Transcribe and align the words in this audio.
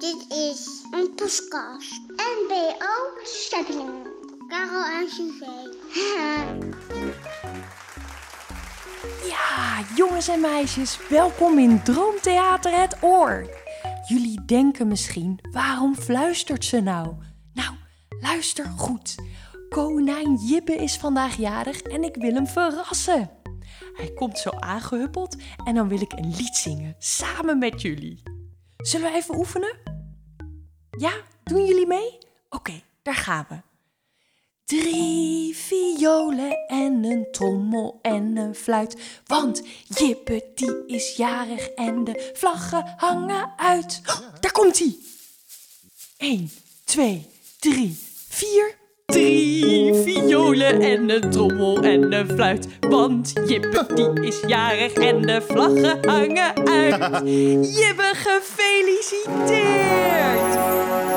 Dit 0.00 0.26
is 0.28 0.82
een 0.90 1.14
podcast. 1.14 2.00
NBO 2.16 3.22
Steppingen. 3.22 4.06
Karel 4.48 4.84
en 4.84 5.08
Suzanne. 5.08 5.74
Ja, 9.28 9.84
jongens 9.96 10.28
en 10.28 10.40
meisjes, 10.40 11.08
welkom 11.08 11.58
in 11.58 11.82
Droomtheater 11.82 12.80
Het 12.80 12.96
Oor. 13.00 13.50
Jullie 14.08 14.44
denken 14.44 14.88
misschien, 14.88 15.38
waarom 15.50 15.94
fluistert 15.94 16.64
ze 16.64 16.80
nou? 16.80 17.14
Nou, 17.52 17.74
luister 18.20 18.64
goed. 18.64 19.14
Konijn 19.68 20.34
Jibbe 20.34 20.74
is 20.74 20.96
vandaag 20.96 21.36
jarig 21.36 21.80
en 21.80 22.02
ik 22.02 22.16
wil 22.16 22.34
hem 22.34 22.46
verrassen. 22.46 23.30
Hij 23.92 24.12
komt 24.14 24.38
zo 24.38 24.50
aangehuppeld 24.50 25.36
en 25.64 25.74
dan 25.74 25.88
wil 25.88 26.00
ik 26.00 26.12
een 26.12 26.34
lied 26.36 26.56
zingen, 26.56 26.94
samen 26.98 27.58
met 27.58 27.82
jullie. 27.82 28.22
Zullen 28.76 29.10
we 29.10 29.16
even 29.16 29.38
oefenen? 29.38 29.89
Ja, 31.00 31.12
doen 31.44 31.66
jullie 31.66 31.86
mee? 31.86 32.18
Oké, 32.48 32.82
daar 33.02 33.14
gaan 33.14 33.46
we. 33.48 33.56
Drie 34.64 35.56
violen 35.56 36.66
en 36.66 37.04
een 37.04 37.26
trommel 37.30 37.98
en 38.02 38.36
een 38.36 38.54
fluit. 38.54 38.96
Want 39.26 39.62
Jippe 39.98 40.44
die 40.54 40.86
is 40.86 41.16
jarig 41.16 41.68
en 41.68 42.04
de 42.04 42.30
vlaggen 42.34 42.94
hangen 42.96 43.52
uit. 43.56 44.02
Oh, 44.06 44.20
daar 44.40 44.52
komt 44.52 44.78
hij. 44.78 44.96
Eén, 46.18 46.50
twee, 46.84 47.26
drie, 47.58 47.98
vier. 48.28 48.78
Drie 49.06 49.94
violen 49.94 50.80
en 50.80 51.10
een 51.10 51.30
trommel 51.30 51.82
en 51.82 52.12
een 52.12 52.28
fluit. 52.28 52.66
Want 52.80 53.32
Jippe 53.46 53.86
die 53.94 54.26
is 54.26 54.40
jarig 54.46 54.92
en 54.92 55.22
de 55.22 55.42
vlaggen 55.42 56.08
hangen 56.08 56.66
uit. 56.66 57.24
Jippe, 57.78 58.12
gefeliciteerd! 58.14 60.19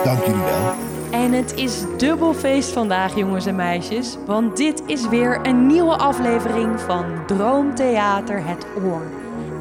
Dank 0.03 0.23
jullie 0.25 0.43
wel. 0.43 0.73
En 1.11 1.31
het 1.31 1.53
is 1.55 1.83
dubbel 1.97 2.33
feest 2.33 2.71
vandaag, 2.71 3.15
jongens 3.15 3.45
en 3.45 3.55
meisjes. 3.55 4.17
Want 4.25 4.57
dit 4.57 4.83
is 4.85 5.07
weer 5.07 5.39
een 5.43 5.67
nieuwe 5.67 5.97
aflevering 5.97 6.79
van 6.79 7.05
Droomtheater 7.25 8.45
Het 8.45 8.65
Oor. 8.83 9.01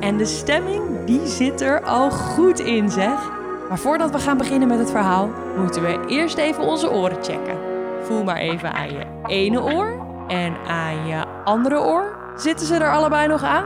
En 0.00 0.16
de 0.16 0.24
stemming, 0.24 1.04
die 1.04 1.26
zit 1.26 1.60
er 1.60 1.82
al 1.82 2.10
goed 2.10 2.58
in, 2.58 2.90
zeg. 2.90 3.30
Maar 3.68 3.78
voordat 3.78 4.10
we 4.10 4.18
gaan 4.18 4.36
beginnen 4.36 4.68
met 4.68 4.78
het 4.78 4.90
verhaal, 4.90 5.30
moeten 5.56 5.82
we 5.82 6.04
eerst 6.06 6.38
even 6.38 6.64
onze 6.64 6.90
oren 6.90 7.22
checken. 7.22 7.56
Voel 8.02 8.24
maar 8.24 8.36
even 8.36 8.72
aan 8.72 8.90
je 8.90 9.06
ene 9.26 9.62
oor 9.62 10.06
en 10.28 10.56
aan 10.66 11.06
je 11.06 11.24
andere 11.44 11.80
oor. 11.80 12.16
Zitten 12.36 12.66
ze 12.66 12.74
er 12.74 12.92
allebei 12.92 13.28
nog 13.28 13.42
aan? 13.42 13.64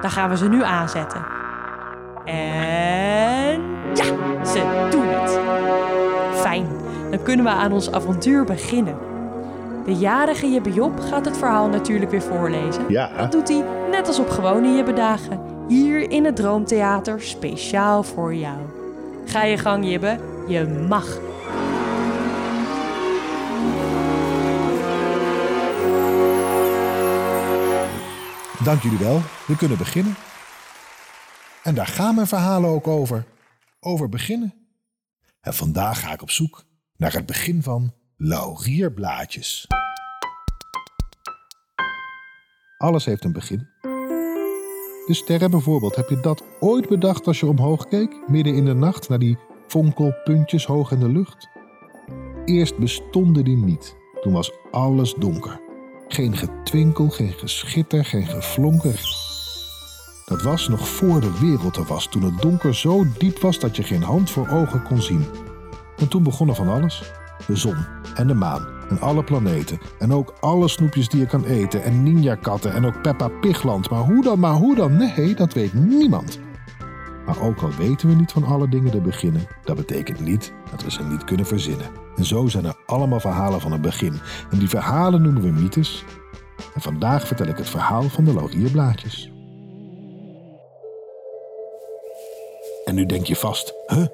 Dan 0.00 0.10
gaan 0.10 0.28
we 0.28 0.36
ze 0.36 0.48
nu 0.48 0.62
aanzetten. 0.62 1.26
En 2.24 3.25
kunnen 7.26 7.44
we 7.44 7.50
aan 7.50 7.72
ons 7.72 7.90
avontuur 7.90 8.44
beginnen. 8.44 8.98
De 9.84 9.94
jarige 9.94 10.50
Jibbe 10.50 10.72
Job 10.72 11.00
gaat 11.00 11.24
het 11.24 11.36
verhaal 11.36 11.68
natuurlijk 11.68 12.10
weer 12.10 12.22
voorlezen. 12.22 12.84
Ja. 12.88 13.16
Dat 13.16 13.32
doet 13.32 13.48
hij 13.48 13.64
net 13.90 14.06
als 14.06 14.18
op 14.18 14.28
gewone 14.28 14.76
Jibbedagen. 14.76 15.40
Hier 15.68 16.10
in 16.10 16.24
het 16.24 16.36
Droomtheater, 16.36 17.22
speciaal 17.22 18.02
voor 18.02 18.34
jou. 18.34 18.58
Ga 19.24 19.42
je 19.42 19.58
gang, 19.58 19.88
Jibbe. 19.88 20.18
Je 20.48 20.66
mag. 20.88 21.18
Dank 28.64 28.82
jullie 28.82 28.98
wel. 28.98 29.20
We 29.46 29.56
kunnen 29.56 29.78
beginnen. 29.78 30.14
En 31.62 31.74
daar 31.74 31.86
gaan 31.86 32.14
mijn 32.14 32.26
verhalen 32.26 32.70
ook 32.70 32.86
over. 32.86 33.24
Over 33.80 34.08
beginnen. 34.08 34.54
En 35.40 35.54
vandaag 35.54 36.00
ga 36.00 36.12
ik 36.12 36.22
op 36.22 36.30
zoek 36.30 36.64
naar 36.96 37.12
het 37.12 37.26
begin 37.26 37.62
van 37.62 37.92
laurierblaadjes. 38.16 39.66
Alles 42.78 43.04
heeft 43.04 43.24
een 43.24 43.32
begin. 43.32 43.68
De 45.06 45.14
sterren 45.14 45.50
bijvoorbeeld, 45.50 45.96
heb 45.96 46.08
je 46.08 46.20
dat 46.20 46.42
ooit 46.60 46.88
bedacht 46.88 47.26
als 47.26 47.40
je 47.40 47.46
omhoog 47.46 47.88
keek, 47.88 48.28
midden 48.28 48.54
in 48.54 48.64
de 48.64 48.74
nacht, 48.74 49.08
naar 49.08 49.18
die 49.18 49.38
fonkelpuntjes 49.66 50.64
hoog 50.64 50.90
in 50.90 50.98
de 50.98 51.08
lucht? 51.08 51.48
Eerst 52.44 52.78
bestonden 52.78 53.44
die 53.44 53.56
niet. 53.56 53.96
Toen 54.20 54.32
was 54.32 54.52
alles 54.70 55.14
donker. 55.14 55.60
Geen 56.08 56.36
getwinkel, 56.36 57.08
geen 57.08 57.32
geschitter, 57.32 58.04
geen 58.04 58.26
geflonker. 58.26 59.24
Dat 60.24 60.42
was 60.42 60.68
nog 60.68 60.88
voor 60.88 61.20
de 61.20 61.38
wereld 61.40 61.76
er 61.76 61.84
was, 61.84 62.06
toen 62.06 62.22
het 62.22 62.42
donker 62.42 62.74
zo 62.74 63.04
diep 63.18 63.38
was 63.38 63.58
dat 63.58 63.76
je 63.76 63.82
geen 63.82 64.02
hand 64.02 64.30
voor 64.30 64.48
ogen 64.48 64.82
kon 64.82 65.02
zien. 65.02 65.26
En 65.96 66.08
toen 66.08 66.22
begon 66.22 66.48
er 66.48 66.54
van 66.54 66.68
alles. 66.68 67.12
De 67.46 67.56
zon 67.56 67.76
en 68.14 68.26
de 68.26 68.34
maan 68.34 68.66
en 68.88 69.00
alle 69.00 69.24
planeten. 69.24 69.78
En 69.98 70.12
ook 70.12 70.34
alle 70.40 70.68
snoepjes 70.68 71.08
die 71.08 71.20
je 71.20 71.26
kan 71.26 71.44
eten 71.44 71.82
en 71.82 72.02
ninja-katten 72.02 72.72
en 72.72 72.84
ook 72.84 73.02
Peppa 73.02 73.28
Pigland. 73.28 73.90
Maar 73.90 74.00
hoe 74.00 74.22
dan, 74.22 74.38
maar 74.38 74.54
hoe 74.54 74.74
dan? 74.74 74.96
Nee, 74.96 75.34
dat 75.34 75.52
weet 75.52 75.74
niemand. 75.74 76.40
Maar 77.26 77.42
ook 77.42 77.62
al 77.62 77.70
weten 77.70 78.08
we 78.08 78.14
niet 78.14 78.32
van 78.32 78.44
alle 78.44 78.68
dingen 78.68 78.90
te 78.90 79.00
beginnen, 79.00 79.46
dat 79.64 79.76
betekent 79.76 80.20
niet 80.20 80.52
dat 80.70 80.82
we 80.82 80.90
ze 80.90 81.02
niet 81.02 81.24
kunnen 81.24 81.46
verzinnen. 81.46 81.86
En 82.16 82.24
zo 82.24 82.46
zijn 82.46 82.64
er 82.64 82.76
allemaal 82.86 83.20
verhalen 83.20 83.60
van 83.60 83.72
een 83.72 83.80
begin. 83.80 84.20
En 84.50 84.58
die 84.58 84.68
verhalen 84.68 85.22
noemen 85.22 85.42
we 85.42 85.60
mythes. 85.60 86.04
En 86.74 86.80
vandaag 86.80 87.26
vertel 87.26 87.46
ik 87.46 87.56
het 87.56 87.68
verhaal 87.68 88.02
van 88.02 88.24
de 88.24 88.34
laurierblaadjes. 88.34 89.30
En 92.84 92.94
nu 92.94 93.06
denk 93.06 93.26
je 93.26 93.36
vast, 93.36 93.74
huh? 93.86 94.06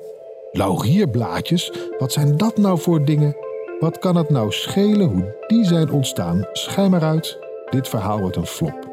Laurierblaadjes? 0.54 1.72
Wat 1.98 2.12
zijn 2.12 2.36
dat 2.36 2.56
nou 2.56 2.78
voor 2.78 3.04
dingen? 3.04 3.36
Wat 3.78 3.98
kan 3.98 4.16
het 4.16 4.30
nou 4.30 4.50
schelen 4.50 5.08
hoe 5.08 5.34
die 5.46 5.64
zijn 5.64 5.90
ontstaan? 5.90 6.46
Schijn 6.52 6.90
maar 6.90 7.02
uit, 7.02 7.38
dit 7.70 7.88
verhaal 7.88 8.20
wordt 8.20 8.36
een 8.36 8.46
flop. 8.46 8.88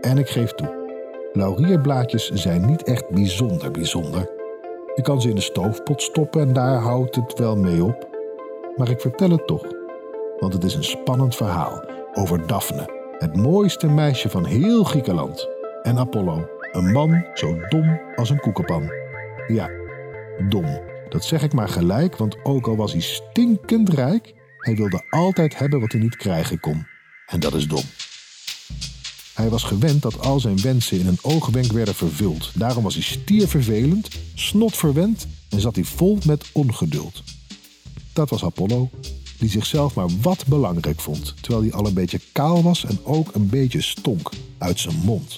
En 0.00 0.18
ik 0.18 0.28
geef 0.28 0.52
toe, 0.52 0.68
laurierblaadjes 1.32 2.30
zijn 2.30 2.66
niet 2.66 2.82
echt 2.82 3.08
bijzonder 3.10 3.70
bijzonder. 3.70 4.30
Je 4.94 5.02
kan 5.02 5.20
ze 5.20 5.28
in 5.28 5.34
de 5.34 5.40
stoofpot 5.40 6.02
stoppen 6.02 6.40
en 6.40 6.52
daar 6.52 6.78
houdt 6.78 7.16
het 7.16 7.38
wel 7.38 7.56
mee 7.56 7.84
op. 7.84 8.08
Maar 8.76 8.90
ik 8.90 9.00
vertel 9.00 9.30
het 9.30 9.46
toch, 9.46 9.64
want 10.38 10.52
het 10.52 10.64
is 10.64 10.74
een 10.74 10.84
spannend 10.84 11.36
verhaal 11.36 11.84
over 12.14 12.46
Daphne, 12.46 13.14
het 13.18 13.36
mooiste 13.36 13.86
meisje 13.86 14.28
van 14.28 14.44
heel 14.44 14.84
Griekenland, 14.84 15.48
en 15.82 15.98
Apollo, 15.98 16.48
een 16.72 16.92
man 16.92 17.26
zo 17.34 17.56
dom 17.68 18.00
als 18.14 18.30
een 18.30 18.40
koekenpan. 18.40 18.90
Ja, 19.46 19.68
dom. 20.48 20.80
Dat 21.08 21.24
zeg 21.24 21.42
ik 21.42 21.52
maar 21.52 21.68
gelijk, 21.68 22.16
want 22.16 22.36
ook 22.44 22.66
al 22.66 22.76
was 22.76 22.92
hij 22.92 23.00
stinkend 23.00 23.88
rijk, 23.88 24.34
hij 24.58 24.76
wilde 24.76 25.04
altijd 25.10 25.58
hebben 25.58 25.80
wat 25.80 25.92
hij 25.92 26.00
niet 26.00 26.16
krijgen 26.16 26.60
kon. 26.60 26.86
En 27.26 27.40
dat 27.40 27.54
is 27.54 27.66
dom. 27.66 27.84
Hij 29.34 29.48
was 29.48 29.62
gewend 29.62 30.02
dat 30.02 30.20
al 30.20 30.40
zijn 30.40 30.60
wensen 30.60 30.98
in 30.98 31.06
een 31.06 31.18
oogwenk 31.22 31.72
werden 31.72 31.94
vervuld. 31.94 32.50
Daarom 32.54 32.82
was 32.82 32.94
hij 32.94 33.02
stiervervelend, 33.02 34.08
snotverwend 34.34 35.26
en 35.48 35.60
zat 35.60 35.74
hij 35.74 35.84
vol 35.84 36.18
met 36.26 36.50
ongeduld. 36.52 37.22
Dat 38.12 38.30
was 38.30 38.44
Apollo, 38.44 38.90
die 39.38 39.48
zichzelf 39.48 39.94
maar 39.94 40.08
wat 40.22 40.46
belangrijk 40.46 41.00
vond, 41.00 41.34
terwijl 41.40 41.62
hij 41.62 41.72
al 41.72 41.86
een 41.86 41.94
beetje 41.94 42.20
kaal 42.32 42.62
was 42.62 42.84
en 42.84 42.98
ook 43.04 43.34
een 43.34 43.48
beetje 43.48 43.80
stonk 43.80 44.30
uit 44.58 44.80
zijn 44.80 44.96
mond. 44.96 45.36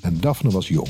En 0.00 0.20
Daphne 0.20 0.50
was 0.50 0.68
jong, 0.68 0.88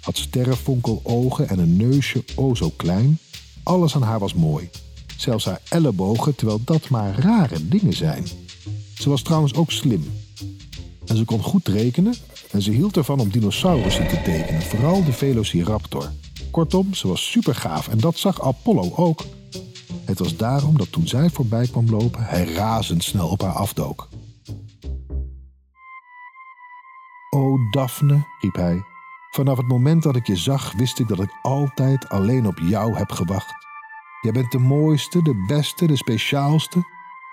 had 0.00 0.16
sterrenfonkelogen 0.16 1.48
en 1.48 1.58
een 1.58 1.76
neusje 1.76 2.24
o 2.34 2.54
zo 2.54 2.70
klein. 2.76 3.18
Alles 3.62 3.94
aan 3.94 4.02
haar 4.02 4.18
was 4.18 4.34
mooi, 4.34 4.70
zelfs 5.16 5.44
haar 5.44 5.60
ellebogen, 5.68 6.34
terwijl 6.34 6.60
dat 6.64 6.88
maar 6.88 7.18
rare 7.18 7.68
dingen 7.68 7.92
zijn. 7.92 8.26
Ze 8.94 9.08
was 9.08 9.22
trouwens 9.22 9.54
ook 9.54 9.70
slim. 9.70 10.04
En 11.06 11.16
ze 11.16 11.24
kon 11.24 11.42
goed 11.42 11.68
rekenen 11.68 12.14
en 12.50 12.62
ze 12.62 12.70
hield 12.70 12.96
ervan 12.96 13.20
om 13.20 13.30
dinosaurussen 13.30 14.08
te 14.08 14.22
tekenen, 14.22 14.62
vooral 14.62 15.04
de 15.04 15.12
Velociraptor. 15.12 16.12
Kortom, 16.50 16.94
ze 16.94 17.08
was 17.08 17.30
supergaaf 17.30 17.88
en 17.88 17.98
dat 17.98 18.18
zag 18.18 18.42
Apollo 18.42 18.92
ook. 18.96 19.24
Het 20.04 20.18
was 20.18 20.36
daarom 20.36 20.76
dat 20.76 20.92
toen 20.92 21.08
zij 21.08 21.30
voorbij 21.30 21.66
kwam 21.66 21.90
lopen, 21.90 22.24
hij 22.24 22.44
razendsnel 22.44 23.28
op 23.28 23.42
haar 23.42 23.52
afdook. 23.52 24.08
O 27.30 27.56
Daphne, 27.70 28.26
riep 28.40 28.54
hij, 28.54 28.82
vanaf 29.30 29.56
het 29.56 29.68
moment 29.68 30.02
dat 30.02 30.16
ik 30.16 30.26
je 30.26 30.36
zag, 30.36 30.72
wist 30.72 30.98
ik 30.98 31.08
dat 31.08 31.20
ik 31.20 31.38
altijd 31.42 32.08
alleen 32.08 32.46
op 32.46 32.58
jou 32.58 32.96
heb 32.96 33.12
gewacht. 33.12 33.54
Jij 34.20 34.32
bent 34.32 34.52
de 34.52 34.58
mooiste, 34.58 35.22
de 35.22 35.44
beste, 35.46 35.86
de 35.86 35.96
speciaalste. 35.96 36.82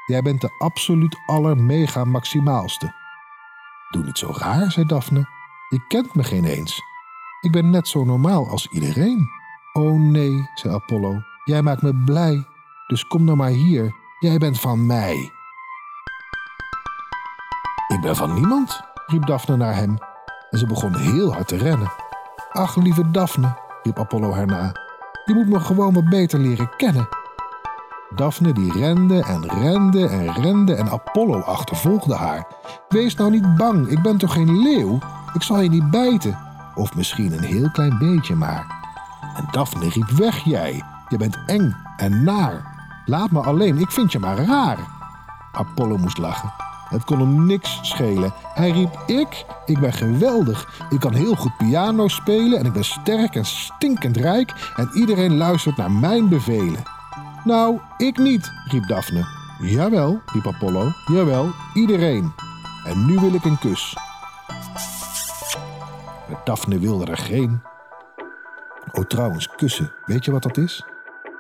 Jij 0.06 0.22
bent 0.22 0.42
de 0.42 0.56
absoluut 0.58 1.18
allermega 1.26 2.04
maximaalste. 2.04 2.94
Doe 3.90 4.04
niet 4.04 4.18
zo 4.18 4.32
raar, 4.36 4.72
zei 4.72 4.86
Daphne. 4.86 5.28
Je 5.70 5.88
kent 5.88 6.16
me 6.16 6.24
geen 6.24 6.46
eens. 6.46 6.82
Ik 7.42 7.52
ben 7.52 7.70
net 7.70 7.88
zo 7.88 8.04
normaal 8.04 8.50
als 8.50 8.68
iedereen. 8.68 9.28
Oh 9.74 10.00
nee, 10.00 10.50
zei 10.54 10.74
Apollo. 10.74 11.22
Jij 11.44 11.62
maakt 11.62 11.82
me 11.82 11.96
blij. 11.96 12.46
Dus 12.88 13.08
kom 13.08 13.24
nou 13.24 13.38
maar 13.38 13.50
hier. 13.50 13.96
Jij 14.20 14.38
bent 14.38 14.60
van 14.60 14.86
mij. 14.86 15.32
Ik 17.88 18.02
ben 18.02 18.16
van 18.16 18.34
niemand, 18.34 18.82
riep 19.06 19.26
Daphne 19.26 19.58
naar 19.58 19.76
hem. 19.76 19.98
En 20.50 20.58
ze 20.58 20.66
begon 20.66 20.96
heel 20.96 21.34
hard 21.34 21.48
te 21.48 21.58
rennen. 21.58 21.92
Ach, 22.52 22.76
lieve 22.76 23.12
Daphne, 23.12 23.58
riep 23.84 24.00
Apollo 24.00 24.34
haar 24.34 24.46
na. 24.46 24.72
Je 25.26 25.34
moet 25.34 25.48
me 25.48 25.60
gewoon 25.60 25.94
wat 25.94 26.10
beter 26.10 26.40
leren 26.40 26.70
kennen. 26.78 27.08
Daphne 28.16 28.54
die 28.54 28.72
rende 28.72 29.24
en 29.24 29.48
rende 29.48 30.08
en 30.08 30.34
rende 30.34 30.76
en 30.76 30.90
Apollo 30.90 31.40
achtervolgde 31.40 32.16
haar. 32.16 32.48
Wees 32.90 33.16
nou 33.16 33.32
niet 33.32 33.56
bang, 33.56 33.88
ik 33.88 34.02
ben 34.02 34.18
toch 34.18 34.34
geen 34.34 34.62
leeuw? 34.62 35.00
Ik 35.34 35.44
zal 35.44 35.60
je 35.60 35.70
niet 35.70 35.92
bijten. 35.92 36.40
Of 36.76 36.96
misschien 36.96 37.34
een 37.34 37.44
heel 37.44 37.72
klein 37.72 37.98
beetje 37.98 38.36
maar. 38.36 38.66
En 39.36 39.48
Daphne 39.52 39.90
riep 39.90 40.10
weg 40.10 40.44
jij. 40.44 40.84
Je 41.10 41.18
bent 41.18 41.38
eng 41.46 41.76
en 41.98 42.24
naar. 42.24 42.76
Laat 43.06 43.32
me 43.32 43.42
alleen, 43.42 43.78
ik 43.78 43.92
vind 43.92 44.12
je 44.12 44.20
maar 44.20 44.38
raar. 44.38 44.78
Apollo 45.52 45.98
moest 45.98 46.18
lachen. 46.18 46.67
Het 46.90 47.04
kon 47.04 47.20
hem 47.20 47.46
niks 47.46 47.80
schelen. 47.82 48.34
Hij 48.54 48.70
riep: 48.70 49.00
Ik? 49.06 49.46
Ik 49.66 49.80
ben 49.80 49.94
geweldig. 49.94 50.86
Ik 50.90 51.00
kan 51.00 51.14
heel 51.14 51.36
goed 51.36 51.58
piano 51.58 52.08
spelen 52.08 52.60
en 52.60 52.66
ik 52.66 52.74
ben 52.74 52.86
sterk 52.86 53.36
en 53.36 53.46
stinkend 53.46 54.18
rijk 54.18 54.54
en 54.76 54.90
iedereen 54.94 55.38
luistert 55.38 55.78
naar 55.78 55.92
mijn 55.92 56.30
bevelen. 56.30 56.84
Nou, 57.44 57.80
ik 57.98 58.18
niet, 58.18 58.52
riep 58.66 58.88
Daphne. 58.88 59.26
Jawel, 59.60 60.22
riep 60.26 60.48
Apollo. 60.48 60.92
Jawel, 61.06 61.52
iedereen. 61.74 62.34
En 62.86 63.06
nu 63.06 63.20
wil 63.20 63.34
ik 63.34 63.46
een 63.46 63.60
kus. 63.60 63.98
Maar 66.30 66.42
Daphne 66.44 66.80
wilde 66.80 67.06
er 67.06 67.18
geen. 67.18 67.62
Oh, 68.92 69.04
trouwens, 69.04 69.50
kussen. 69.56 69.92
Weet 70.06 70.26
je 70.26 70.32
wat 70.32 70.44
dat 70.44 70.58
is? 70.58 70.86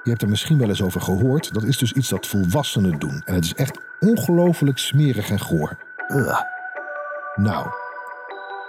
Je 0.08 0.14
hebt 0.14 0.26
er 0.26 0.32
misschien 0.32 0.58
wel 0.58 0.70
eens 0.70 0.82
over 0.82 1.02
gehoord. 1.02 1.54
Dat 1.54 1.64
is 1.64 1.78
dus 1.78 1.94
iets 1.94 2.10
dat 2.10 2.28
volwassenen 2.28 3.00
doen. 3.00 3.22
En 3.26 3.34
het 3.34 3.44
is 3.44 3.54
echt 3.54 3.80
ongelooflijk 4.00 4.78
smerig 4.78 5.30
en 5.30 5.40
goor. 5.40 5.78
Ugh. 6.08 6.42
Nou, 7.36 7.68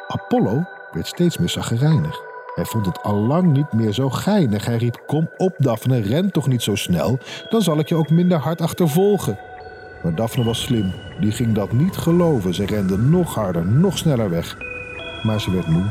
Apollo 0.06 0.68
werd 0.92 1.06
steeds 1.06 1.38
meer 1.38 1.48
zaggerijnig. 1.48 2.20
Hij 2.54 2.64
vond 2.64 2.86
het 2.86 3.02
allang 3.02 3.52
niet 3.52 3.72
meer 3.72 3.92
zo 3.92 4.10
geinig. 4.10 4.64
Hij 4.64 4.76
riep: 4.76 5.02
Kom 5.06 5.30
op, 5.36 5.54
Daphne, 5.58 6.00
ren 6.00 6.30
toch 6.30 6.46
niet 6.46 6.62
zo 6.62 6.74
snel. 6.74 7.18
Dan 7.48 7.62
zal 7.62 7.78
ik 7.78 7.88
je 7.88 7.94
ook 7.94 8.10
minder 8.10 8.38
hard 8.38 8.60
achtervolgen. 8.60 9.38
Maar 10.02 10.14
Daphne 10.14 10.44
was 10.44 10.62
slim. 10.62 10.92
Die 11.20 11.32
ging 11.32 11.54
dat 11.54 11.72
niet 11.72 11.96
geloven. 11.96 12.54
Ze 12.54 12.66
rende 12.66 12.98
nog 12.98 13.34
harder, 13.34 13.66
nog 13.66 13.98
sneller 13.98 14.30
weg. 14.30 14.56
Maar 15.22 15.40
ze 15.40 15.50
werd 15.50 15.66
moe. 15.66 15.86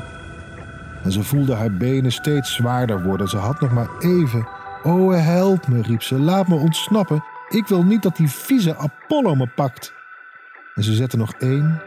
En 1.03 1.11
ze 1.11 1.23
voelde 1.23 1.53
haar 1.53 1.71
benen 1.71 2.11
steeds 2.11 2.53
zwaarder 2.53 3.03
worden. 3.03 3.27
Ze 3.27 3.37
had 3.37 3.61
nog 3.61 3.71
maar 3.71 3.89
even. 3.99 4.56
Oh, 4.83 5.15
help 5.15 5.67
me, 5.67 5.81
riep 5.81 6.03
ze. 6.03 6.19
Laat 6.19 6.47
me 6.47 6.55
ontsnappen. 6.55 7.23
Ik 7.49 7.67
wil 7.67 7.83
niet 7.83 8.01
dat 8.01 8.15
die 8.15 8.29
vieze 8.29 8.77
Apollo 8.77 9.35
me 9.35 9.47
pakt. 9.47 9.93
En 10.75 10.83
ze 10.83 10.93
zette 10.93 11.17
nog 11.17 11.33
één, 11.33 11.81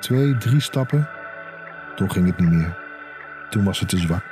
twee, 0.00 0.36
drie 0.36 0.60
stappen. 0.60 1.08
Toen 1.94 2.10
ging 2.10 2.26
het 2.26 2.38
niet 2.38 2.50
meer. 2.50 2.76
Toen 3.50 3.64
was 3.64 3.78
ze 3.78 3.86
te 3.86 3.98
zwak. 3.98 4.22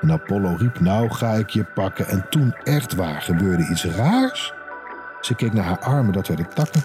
En 0.00 0.12
Apollo 0.12 0.54
riep: 0.58 0.80
Nou 0.80 1.10
ga 1.10 1.32
ik 1.32 1.50
je 1.50 1.64
pakken. 1.64 2.08
En 2.08 2.26
toen 2.28 2.54
echt 2.64 2.94
waar 2.94 3.22
gebeurde 3.22 3.68
iets 3.70 3.84
raars. 3.84 4.52
Ze 5.20 5.34
keek 5.34 5.52
naar 5.52 5.64
haar 5.64 5.80
armen, 5.80 6.12
dat 6.12 6.28
werden 6.28 6.54
takken. 6.54 6.82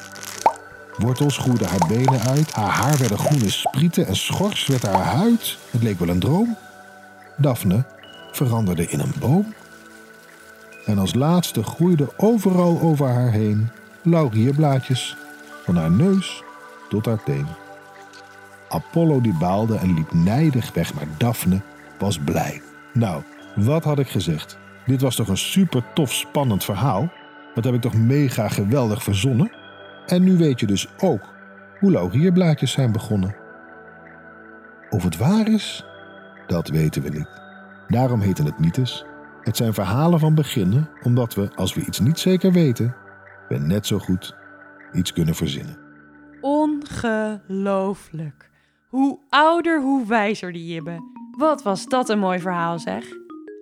Wortels 0.97 1.37
groeiden 1.37 1.67
haar 1.67 1.87
benen 1.87 2.21
uit. 2.21 2.53
Haar 2.53 2.69
haar 2.69 2.97
werden 2.97 3.19
groene 3.19 3.49
sprieten 3.49 4.07
en 4.07 4.15
schors 4.15 4.67
werd 4.67 4.85
haar 4.85 5.05
huid. 5.05 5.57
Het 5.71 5.83
leek 5.83 5.99
wel 5.99 6.09
een 6.09 6.19
droom. 6.19 6.57
Daphne 7.37 7.85
veranderde 8.31 8.87
in 8.87 8.99
een 8.99 9.13
boom. 9.19 9.53
En 10.87 10.97
als 10.97 11.13
laatste 11.13 11.63
groeiden 11.63 12.09
overal 12.17 12.81
over 12.81 13.07
haar 13.07 13.31
heen 13.31 13.69
laurierblaadjes, 14.01 15.17
van 15.63 15.75
haar 15.75 15.91
neus 15.91 16.43
tot 16.89 17.05
haar 17.05 17.23
teen. 17.23 17.47
Apollo 18.69 19.21
die 19.21 19.37
baalde 19.39 19.77
en 19.77 19.93
liep 19.93 20.13
nijdig 20.13 20.73
weg, 20.73 20.93
maar 20.93 21.07
Daphne 21.17 21.61
was 21.99 22.19
blij. 22.19 22.61
Nou, 22.93 23.23
wat 23.55 23.83
had 23.83 23.99
ik 23.99 24.07
gezegd? 24.07 24.57
Dit 24.85 25.01
was 25.01 25.15
toch 25.15 25.27
een 25.27 25.37
super 25.37 25.83
tof 25.93 26.13
spannend 26.13 26.63
verhaal? 26.63 27.09
Dat 27.53 27.63
heb 27.63 27.73
ik 27.73 27.81
toch 27.81 27.93
mega 27.93 28.47
geweldig 28.47 29.03
verzonnen? 29.03 29.51
En 30.05 30.23
nu 30.23 30.37
weet 30.37 30.59
je 30.59 30.65
dus 30.65 30.87
ook 30.97 31.33
hoe 31.79 31.91
laurierblaadjes 31.91 32.71
zijn 32.71 32.91
begonnen. 32.91 33.35
Of 34.89 35.03
het 35.03 35.17
waar 35.17 35.47
is, 35.47 35.85
dat 36.47 36.67
weten 36.67 37.01
we 37.01 37.09
niet. 37.09 37.29
Daarom 37.87 38.19
heten 38.19 38.45
het 38.45 38.59
mythes. 38.59 39.05
Het 39.47 39.57
zijn 39.57 39.73
verhalen 39.73 40.19
van 40.19 40.35
beginnen, 40.35 40.89
omdat 41.03 41.35
we, 41.35 41.49
als 41.55 41.73
we 41.73 41.85
iets 41.85 41.99
niet 41.99 42.19
zeker 42.19 42.51
weten, 42.51 42.95
we 43.47 43.57
net 43.57 43.85
zo 43.85 43.99
goed 43.99 44.35
iets 44.93 45.13
kunnen 45.13 45.35
verzinnen. 45.35 45.77
Ongelooflijk. 46.41 48.49
Hoe 48.87 49.19
ouder, 49.29 49.81
hoe 49.81 50.07
wijzer 50.07 50.51
die 50.51 50.73
Jibbe. 50.73 50.99
Wat 51.37 51.63
was 51.63 51.85
dat 51.85 52.09
een 52.09 52.19
mooi 52.19 52.39
verhaal 52.39 52.79
zeg. 52.79 53.05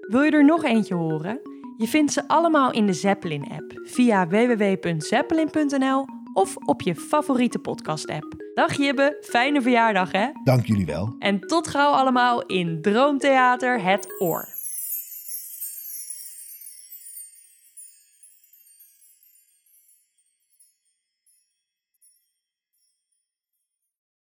Wil 0.07 0.21
je 0.21 0.31
er 0.31 0.45
nog 0.45 0.63
eentje 0.63 0.95
horen? 0.95 1.39
Je 1.77 1.87
vindt 1.87 2.13
ze 2.13 2.27
allemaal 2.27 2.71
in 2.71 2.85
de 2.85 2.93
Zeppelin-app 2.93 3.81
via 3.83 4.27
www.zeppelin.nl 4.27 6.05
of 6.33 6.55
op 6.55 6.81
je 6.81 6.95
favoriete 6.95 7.59
podcast-app. 7.59 8.51
Dag 8.53 8.73
Jibbe, 8.73 9.17
fijne 9.21 9.61
verjaardag 9.61 10.11
hè? 10.11 10.27
Dank 10.43 10.65
jullie 10.65 10.85
wel. 10.85 11.15
En 11.19 11.39
tot 11.39 11.67
gauw 11.67 11.91
allemaal 11.91 12.45
in 12.45 12.81
Droomtheater 12.81 13.81
Het 13.81 14.15
Oor. 14.19 14.54